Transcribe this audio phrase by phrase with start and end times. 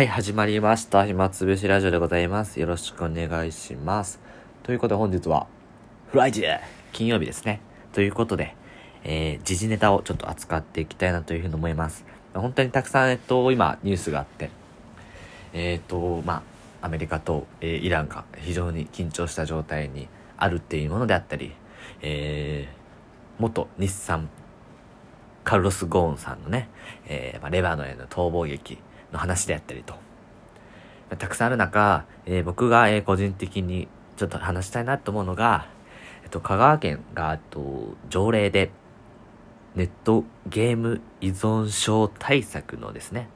[0.00, 1.04] はい、始まりました。
[1.04, 2.58] 暇つぶしラジオでございます。
[2.58, 4.18] よろしくお願いします。
[4.62, 5.46] ということで本日は、
[6.10, 6.60] Friday
[6.94, 7.60] 金曜日ですね。
[7.92, 8.56] ということで、
[9.04, 12.06] えー、時事ネタをちょっと扱っていきたいなというふうに思います。
[12.32, 14.48] 本当にたくさん、えっと、今、ニュースがあって、
[15.52, 16.42] えっ、と、ま
[16.80, 20.08] あ、アメリカと、えーイランが非常に緊張した状態に
[20.38, 21.52] あるっていうものであったり、
[22.00, 24.30] えー、元日産
[25.44, 26.70] カルロス・ゴーンさんのね、
[27.06, 28.78] えーまあ、レバノンへの逃亡劇
[29.12, 29.94] の話であったりと、
[31.18, 35.66] たくさんある中、えー僕が、えー個人的にちょっと話したいなと思うのが、
[36.22, 38.70] えっと、香川県が、えっと、条例で、
[39.74, 43.28] ネットゲーム依存症対策のですね、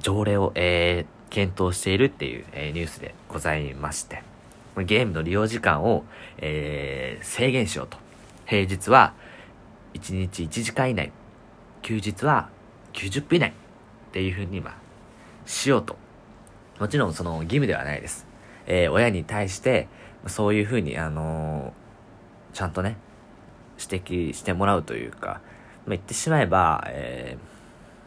[0.00, 4.22] 条例を、えー検討しているっていう、えーニュースでございまして、
[4.76, 6.04] ゲームの利用時間を、
[6.38, 7.96] えー制限しようと。
[8.44, 9.14] 平日は
[9.94, 11.12] 1日1時間以内、
[11.80, 12.48] 休日は
[12.92, 13.61] 90分以内。
[14.12, 14.76] っていう風に今、
[15.46, 15.96] しようと。
[16.78, 18.26] もちろんその義務ではないです。
[18.66, 19.88] えー親に対して、
[20.26, 22.98] そういう風に、あのーちゃんとね、
[23.80, 25.40] 指摘してもらうというか、まあ、
[25.88, 27.52] 言ってしまえば、えー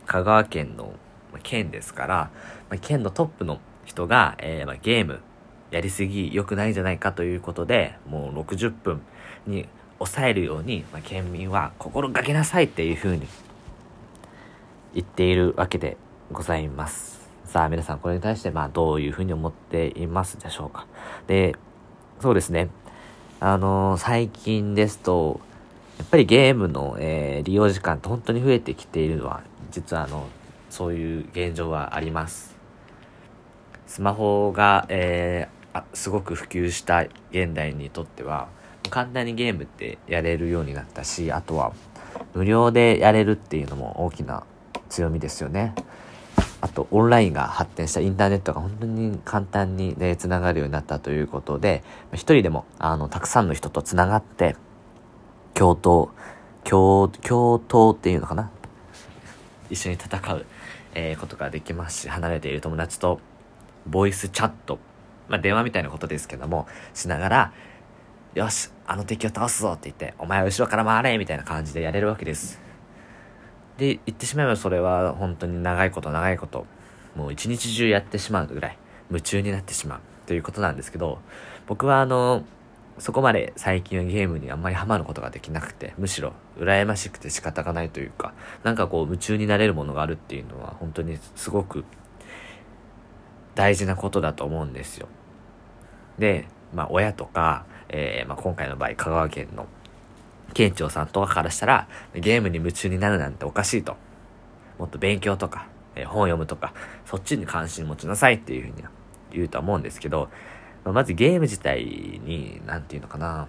[0.06, 0.94] 香川県の
[1.42, 2.16] 県ですから、
[2.70, 5.22] まあ、県のトップの人が、えーまあ、ゲーム
[5.72, 9.02] やりすぎ良くないんじゃないかということで、もう60分
[9.48, 13.28] に抑えるように、まあ、県民は心がけなさいっていうふうに
[14.96, 15.98] 言っているわけで
[16.32, 17.30] ございます。
[17.44, 20.88] さあ皆さんこれに対してまあどういうふうに思っていますでしょうか。
[21.28, 21.56] で、
[22.22, 22.70] そうですね。
[23.42, 25.42] あのー最近ですと、
[26.00, 30.28] やっぱりゲームの、えー利用時間って本当に増えてきているのは、実はあの、
[30.70, 32.56] そういう現状はあります。
[33.86, 37.02] スマホが、えーあすごく普及した
[37.32, 38.48] 現代にとっては、
[38.90, 41.74] 簡単にゲームってやれるようになったし、あとは
[42.34, 44.44] 無料でやれるっていうのも大きな
[44.96, 45.76] 強みですよね。
[46.62, 54.56] あと、オンラインが発展したインターネットが本当に簡単にね、つながるようになったということで、一人でも、あの、たくさんの人とつながって、
[55.54, 56.10] 共闘、
[56.64, 58.50] 共、共闘っていうのかな？
[59.70, 60.46] 一緒に戦う、
[60.96, 63.20] えーことができますし、離れている友達と、
[63.86, 64.80] ボイスチャット、
[65.28, 67.54] まあ、電話みたいなことですけども、しながら、
[68.34, 72.65] よし、あの敵を倒すぞって言って、お前は後ろから回れみたいな感じでやれるわけです。
[73.78, 76.66] で、言ってしまえばそれは本当に長いこと長いこと、
[77.16, 78.78] もう一日中やってしまうぐらい、
[79.10, 81.20] 夢中になってしまうということなんですけど、
[81.68, 82.44] 僕はあの、
[82.98, 88.34] そこまで最近はゲームにあんまりハマることができなくて、むしろ羨ましくて仕方がないというか、
[88.64, 91.84] なんかこう夢中になれるものがあるっていうのは本当にすごく
[93.54, 95.08] 大事なことだと思うんですよ。
[96.18, 99.68] で、まあ親とか、えーまあ今回の場合香川県の
[100.54, 103.98] 県庁さんとかからしたら、ゲームに夢中になるなんておかしいと。
[104.78, 106.74] もっと勉強とか、えー本読むとか、
[107.06, 108.84] そっちに関心持ちなさいっていうふうに
[109.32, 110.30] 言うと思うんですけど、
[110.84, 113.48] まあまずゲーム自体に、なんていうのかな。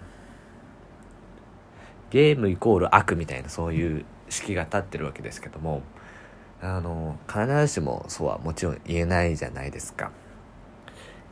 [2.09, 5.81] ゲームイコール悪みたいなそういう式が立ってるわけですけども、
[6.61, 10.11] あの、必ずしもそうはもちろん言えないじゃないですか。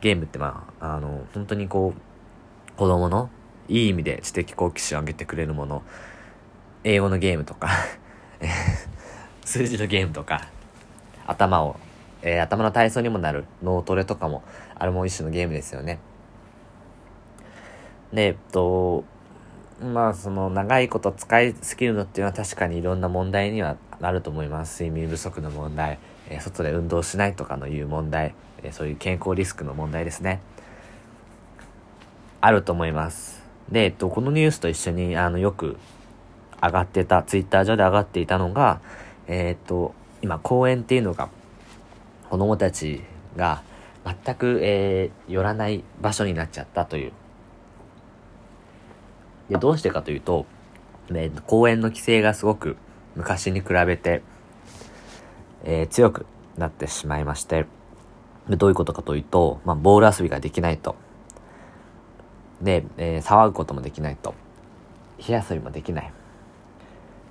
[0.00, 3.30] ゲームってまあ、あの、本当にこう、子供の
[3.68, 5.82] いい意味で知的好奇心を上げてくれるもの、
[6.84, 7.68] 英語のゲームとか、
[9.44, 10.48] 数字のゲームとか、
[11.26, 11.76] 頭を、
[12.22, 14.42] えー頭の体操にもなる脳トレとかも、
[14.74, 15.98] あれも一種のゲームですよね。
[18.12, 19.04] で、えっと、
[19.80, 24.82] まあその長いこと使いすぎるのっていうのは確かにいろんな問題にはなると思います。
[24.82, 30.40] 睡眠不足の問題、えー外で運動しないとかのいう問題、えーそういう健康リスクの問題ですね。
[32.40, 33.45] あると思います。
[33.70, 35.76] で、えっと、このニュースと一緒に、あの、よく
[36.62, 38.80] 上がってた、ツイッター上で上がっていたのが、
[39.26, 41.28] えーっと、今、公園っていうのが、
[42.30, 43.02] 子供たち
[43.36, 43.62] が
[44.04, 47.12] 全く、えー寄らない場所になっちゃったという。
[49.50, 50.46] で、どうしてかというと、
[51.10, 52.76] ね、公園の規制がすごく
[53.16, 54.22] 昔に比べて、
[55.64, 56.26] えー強く
[56.56, 57.66] なってしまいまして、
[58.48, 60.94] どういうことかというと、まあ、ボール遊びができないと。
[62.66, 64.34] で、えー騒ぐこともできないと。
[65.18, 66.12] 火遊びもできない。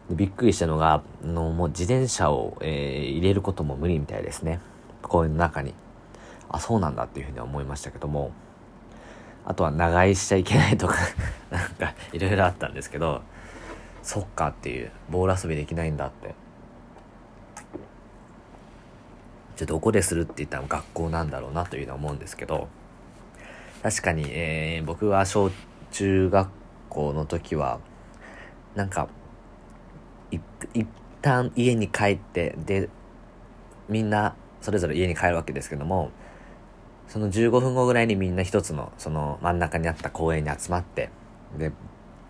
[0.09, 4.59] びっくりしたのが、のもう自転車を、えー入れることも無理みたいですね。
[5.01, 5.73] 公園の中に。
[6.49, 8.31] あ、そうなんだっていうふうに思いましたけども。
[9.45, 10.95] あとは長居しちゃいけないとか、
[11.51, 13.21] なんかいろいろあったんですけど、
[14.01, 16.33] そっかっていう、ボール遊びできないんだって。
[19.55, 22.67] じゃどこでするって言ったら学校なんだろうなというのは思うんですけど、
[23.85, 25.51] 確かに、えー僕は小
[25.91, 26.49] 中学
[26.89, 27.79] 校の時は、
[28.73, 29.07] なんか、
[30.31, 30.39] い
[30.73, 30.87] 一
[31.21, 32.89] 旦家に帰って、で、
[33.87, 36.09] みんなそれぞれ家に帰るわけですけども
[37.07, 41.11] その15分後ぐらいにみんな一つのその真ん中にあった公園に集まって
[41.55, 41.71] で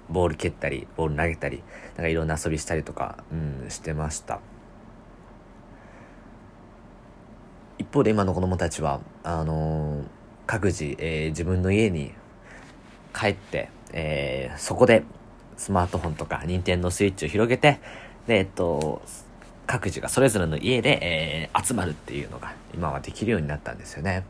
[0.10, 1.64] ボール蹴ったりボール投げたり
[1.96, 4.42] なんかいろんな遊びしたりとか、うん、してました。
[7.78, 10.15] 一方で今の子供たちはあのー
[10.48, 12.12] 各自、えー自分の家に
[13.14, 15.04] 帰って、えーそこで
[15.58, 17.80] スマートフォンとか任天堂スイッチを広げて
[18.28, 19.02] でえっと
[19.66, 24.24] 各自がそれぞれの家で、えー集まるっていうのが今はできるようになったんですよね。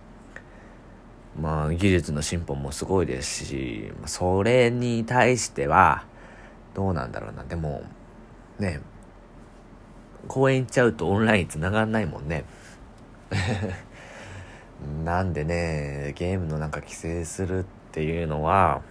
[1.39, 6.05] まあ技術の進歩もすごいですしそれに対しては
[6.73, 7.83] どうなんだろうなでも
[8.57, 8.79] ね
[10.29, 12.45] 公園行っちゃうとオンライン繋がんないもんね。
[15.05, 18.81] なんでねゲームのなんか規制するっていうのは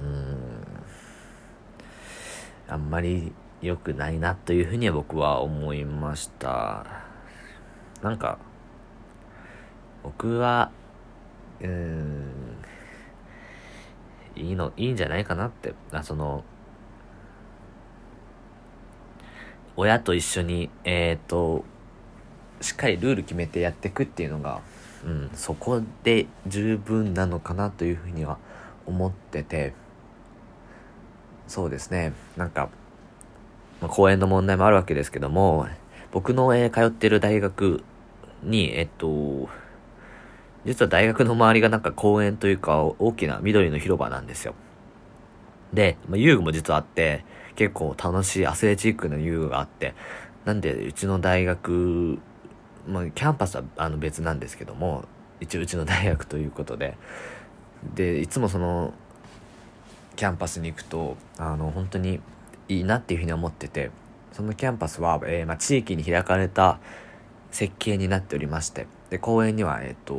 [0.00, 0.64] うん
[2.66, 6.84] あんまり良くないなというふうには僕は思いました。
[8.02, 8.38] なんか
[10.02, 10.72] 僕は
[11.60, 12.32] うん
[14.34, 15.74] いいのいいんじゃないかなって。
[15.92, 16.42] あその
[19.76, 21.64] 親と一緒にえっ、と
[22.60, 24.60] しっかりルール決めてやっていくっていうのが、
[25.04, 28.38] うん、そこで十分なのかなというふうには
[28.86, 29.74] 思ってて
[31.46, 32.12] そうですね。
[32.36, 32.68] なんか、
[33.80, 35.66] まあ、公園の問題もあるわけですけども
[36.12, 37.82] 僕の、えー通ってる大学
[38.42, 39.48] にえっと
[40.64, 44.54] 実は大学の周りがなんか公園というか大きな緑の広場なんですよ。
[45.72, 47.24] で、まあ、遊具も実はあって
[47.56, 49.94] 結構楽しいアスレチックな遊具があって
[50.44, 52.18] なんでうちの大学
[52.88, 55.04] まあ、キャンパスはあの別なんですけども
[55.40, 56.96] 一応うちの大学ということで。
[57.94, 58.92] でいつもその
[60.16, 62.20] キャンパスに行くとあの本当に
[62.68, 63.90] いいなっていうふうに思ってて
[64.32, 66.80] そのキャンパスは、えーまあ、地域に開かれた
[67.50, 70.14] 設計になっておりましてで公園にはえっ、と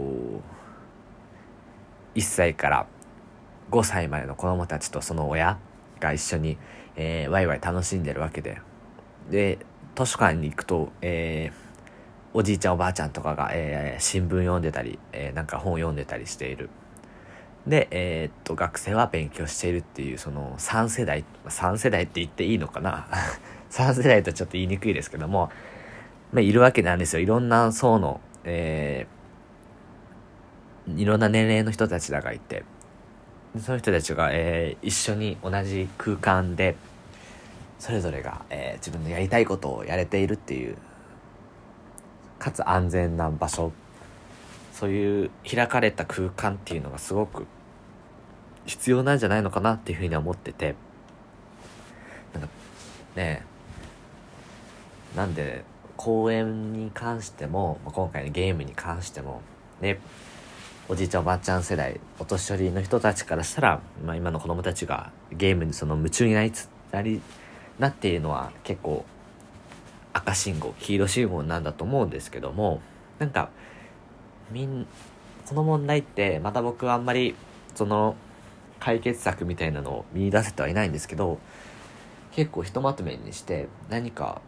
[2.15, 2.87] 1歳から
[3.71, 5.59] 5歳までの子供たちとその親
[5.99, 6.57] が一緒に、
[6.95, 8.61] えーワイワイ楽しんでるわけで。
[9.29, 9.59] で
[9.95, 11.68] 図書館に行くと、えー
[12.33, 16.69] おじいちゃんおばあちゃんとかが、えー新聞読んでたり、えーなんか本読んでたりしている。
[17.67, 23.07] で、えーっと、学生は勉強しているっていう、その3世代、3世代って言っていいのかな
[23.71, 25.51] ?3 世代とちょっと言いにくいですけども、
[26.31, 27.21] まあ、いるわけなんですよ。
[27.21, 29.19] いろんな層の、えー
[30.97, 32.63] いろんな年齢の人たちらがいて、
[33.63, 36.75] その人たちが、えー一緒に同じ空間で、
[37.77, 40.77] それぞれが、えー自分のやりたいことをやれているっていう
[42.39, 43.71] かつ安全な場所。
[44.73, 47.45] そういう開かれた空間っていうのがすごく
[48.65, 50.75] 必要なんじゃないのかなっていうふうには思ってて。
[52.33, 52.49] なんか
[53.15, 53.43] ね
[55.15, 55.63] なんで
[55.97, 59.41] 公演に関しても今回のゲームに関しても
[59.81, 59.99] ね
[60.87, 67.21] おじいちゃんおばあちゃん世代お年寄りの人たちからしたら、まあ、今の子供たちがゲームにその夢中になりつなり
[67.77, 69.05] なっているのは結構
[70.13, 72.81] 赤信号黄色信号なんだと思うんですけども
[73.19, 73.49] なんか
[74.51, 74.87] みん
[75.47, 77.35] この問題ってまた僕はあんまり
[77.75, 78.15] その
[78.79, 81.39] 解決策みたいなのを見出せてはいないんですけど
[82.31, 84.41] 結構ひとまとめにして何か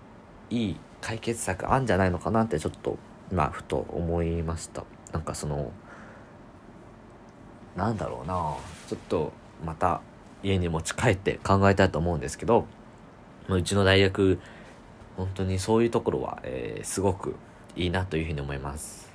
[0.50, 2.98] いい解決策あんじゃないのかなってちょっと
[3.32, 4.84] まあふと思いました。
[5.12, 5.72] なんかその
[7.76, 8.56] なんだろうな。
[8.88, 9.32] ちょっと
[9.66, 10.02] また
[10.44, 12.66] 家に持ち帰って考えたいと思うんですけど
[13.48, 14.40] うちの大学
[15.18, 17.36] 本当にそういうところは、えーすごく
[17.76, 19.10] いいなというふうに思います。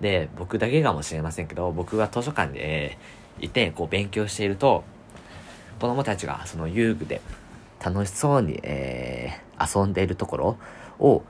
[0.00, 4.84] で僕だけかもしれませんけど僕が図書館で、えーいてこう勉強していると
[5.80, 7.22] 子供たちがその遊具で
[7.82, 10.58] 楽しそうに、えー遊んでいるところ
[10.98, 11.22] を、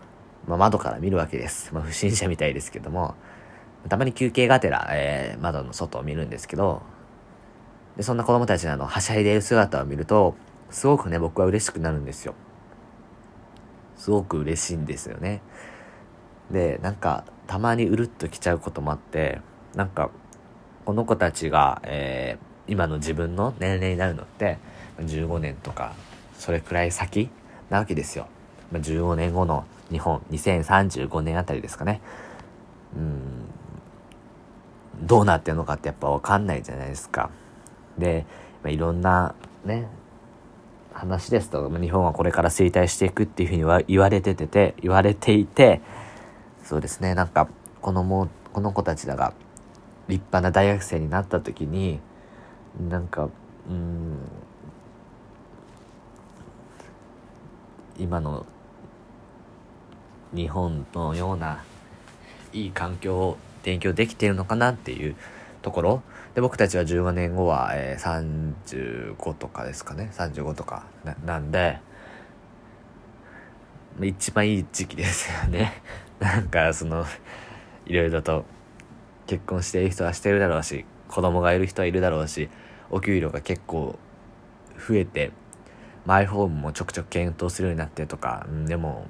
[0.47, 3.17] まあ、窓から見るわけです、まあ、不審者みたいですけども
[3.89, 6.83] たまに休憩がてら、えー窓の外を見るんですけど
[7.97, 10.37] でそんな子供たちのあのはしゃいでいる姿を見ると
[10.71, 12.35] すごくね僕は嬉しくなるんですよ。
[14.01, 15.43] すごく嬉しいんですよね。
[16.51, 19.41] でなんかたまにうるっときちゃうこともあって
[19.77, 20.11] なんか
[20.85, 24.59] この子たちが、えー今の自分の年齢になるのって
[25.01, 25.93] 15年とか
[26.39, 27.29] それくらい先
[27.69, 28.29] なわけですよ、
[28.71, 32.01] ま、15年後の日本2035年あたりですかね。
[32.97, 33.21] うん。
[35.05, 37.31] どうなってるのかってやっぱ分かんないじゃないですか。
[37.99, 38.25] で、
[38.63, 39.89] まあ、いろんなね
[41.01, 45.81] 話ですと日本はこれから衰退していくっていうふうには言われててて言われていて
[46.63, 47.49] そうですねなんか
[47.81, 49.33] このもこの子たちらが
[50.09, 52.01] 立派な大学生になった時に
[52.91, 53.31] なんか
[53.69, 54.19] うん
[57.99, 58.45] 今の
[60.35, 61.65] 日本のような
[62.53, 65.17] いい環境を提供できているのかなっていう
[65.63, 66.03] ところ。
[66.35, 70.11] で僕たちは15年後は、えー、35とかですかね。
[70.13, 70.85] 35とか。
[71.05, 71.79] ななんで
[74.01, 75.83] 一番いい時期ですよね。
[76.21, 77.05] なんかその
[77.87, 78.45] いろいろと
[79.27, 82.51] 結婚している人はしてるだろうし子供がいる人はいるだろうし
[82.91, 83.99] お給料が結構
[84.77, 85.33] 増えて
[86.07, 89.07] マイホームもちょくちょく検討するようになってとか、うん、でも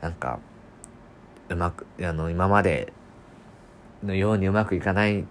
[0.00, 0.38] なんか
[1.48, 2.92] うまくあの今まで
[4.04, 5.24] のようにうまくいかない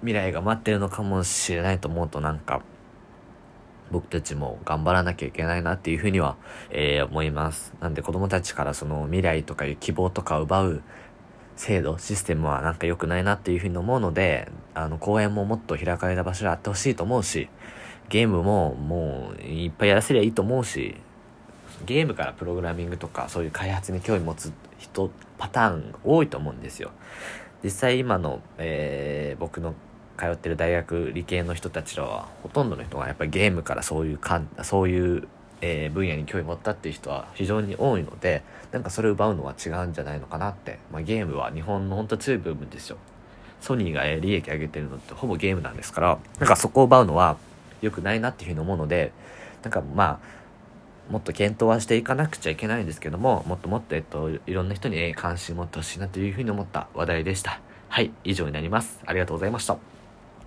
[0.00, 2.62] 未来が待ってるのかもしれないと思うとなんか
[3.90, 6.36] 僕たちも頑張らなきゃいけないなっていうふうには、
[6.70, 7.74] えー、思います。
[7.80, 10.82] なんで子供たちからその未来とかいう希望とかを奪う
[11.56, 17.48] 制度、システムはなんか良くないなっていうふうに思うので、あの公園ももっと開かれた場所であってほしいと思うし、
[18.08, 20.96] ゲームももういっぱいやらせりゃいいと思うし、
[21.84, 26.92] ゲームからプログラミングとかそういう開発に興味持つ人、パターン多いと思うんですよ。
[27.62, 29.74] 実際今の、えー、僕の
[30.20, 35.26] 通ってる大学理系の人たちらはほとんどの人がやっぱりゲームからそういうかんそういう、
[35.62, 42.98] えー、分野に興味持ったっていう人は非常に多いのでなんかそれを奪うのは違うんじゃないのかなって、まあ、ゲームは日本の本当強い部分ですよ。
[43.60, 46.18] ソニーが利益上げてるのってほぼゲームなんですから。
[46.38, 47.36] なんかそこを奪うのは
[47.82, 49.12] 良くないなっていうふうに思うので
[49.62, 57.60] なんかまあもっと検討はしていかなくちゃいけないんですけどももっともっと、えっと、いろんな人に関心を持ってほしいなというふうに思った話題でした。
[57.88, 59.00] はい以上になります。
[59.04, 59.89] ありがとうございました。